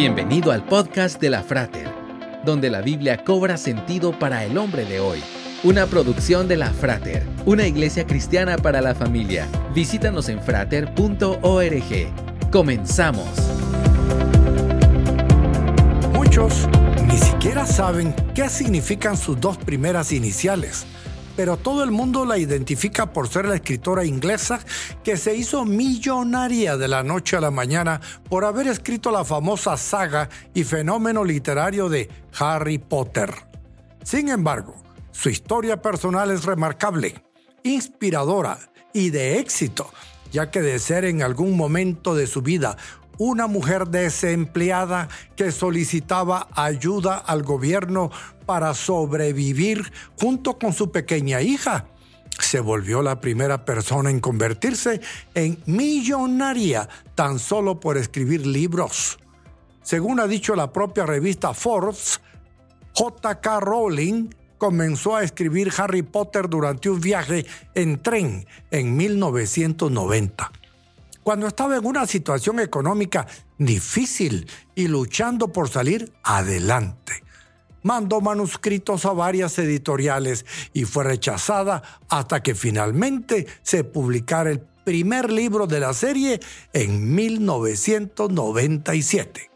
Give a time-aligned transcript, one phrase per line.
[0.00, 1.88] Bienvenido al podcast de la Frater,
[2.44, 5.18] donde la Biblia cobra sentido para el hombre de hoy.
[5.64, 9.48] Una producción de la Frater, una iglesia cristiana para la familia.
[9.74, 11.82] Visítanos en frater.org.
[12.52, 13.28] Comenzamos.
[16.12, 16.68] Muchos
[17.08, 20.86] ni siquiera saben qué significan sus dos primeras iniciales
[21.38, 24.58] pero todo el mundo la identifica por ser la escritora inglesa
[25.04, 29.76] que se hizo millonaria de la noche a la mañana por haber escrito la famosa
[29.76, 32.08] saga y fenómeno literario de
[32.40, 33.32] Harry Potter.
[34.02, 34.82] Sin embargo,
[35.12, 37.22] su historia personal es remarcable,
[37.62, 38.58] inspiradora
[38.92, 39.92] y de éxito,
[40.32, 42.76] ya que de ser en algún momento de su vida
[43.18, 48.10] una mujer desempleada que solicitaba ayuda al gobierno
[48.46, 51.86] para sobrevivir junto con su pequeña hija.
[52.38, 55.00] Se volvió la primera persona en convertirse
[55.34, 59.18] en millonaria tan solo por escribir libros.
[59.82, 62.20] Según ha dicho la propia revista Forbes,
[62.94, 63.60] J.K.
[63.60, 70.52] Rowling comenzó a escribir Harry Potter durante un viaje en tren en 1990
[71.28, 73.26] cuando estaba en una situación económica
[73.58, 77.22] difícil y luchando por salir adelante.
[77.82, 85.30] Mandó manuscritos a varias editoriales y fue rechazada hasta que finalmente se publicara el primer
[85.30, 86.40] libro de la serie
[86.72, 89.50] en 1997.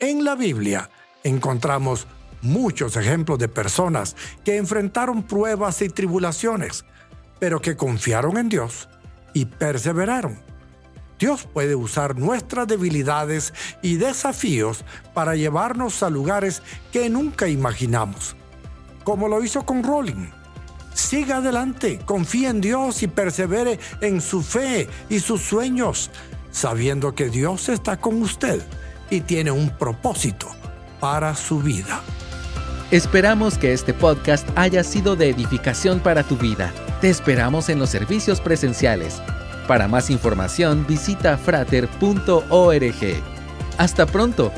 [0.00, 0.90] En la Biblia
[1.22, 2.08] encontramos
[2.40, 6.84] muchos ejemplos de personas que enfrentaron pruebas y tribulaciones,
[7.38, 8.88] pero que confiaron en Dios
[9.32, 10.50] y perseveraron.
[11.22, 14.84] Dios puede usar nuestras debilidades y desafíos
[15.14, 18.34] para llevarnos a lugares que nunca imaginamos,
[19.04, 20.30] como lo hizo con Rowling.
[20.94, 26.10] Siga adelante, confíe en Dios y persevere en su fe y sus sueños,
[26.50, 28.60] sabiendo que Dios está con usted
[29.08, 30.48] y tiene un propósito
[30.98, 32.00] para su vida.
[32.90, 36.74] Esperamos que este podcast haya sido de edificación para tu vida.
[37.00, 39.22] Te esperamos en los servicios presenciales
[39.66, 42.42] para más información visita frater.org.
[43.78, 44.52] Hasta pronto